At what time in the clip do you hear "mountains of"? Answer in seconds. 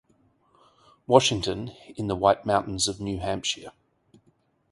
2.43-2.99